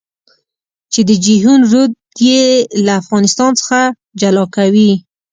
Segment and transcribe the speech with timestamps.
[0.91, 1.91] چې د جېحون رود
[2.27, 2.41] يې
[2.85, 3.79] له افغانستان څخه
[4.19, 4.91] جلا کوي.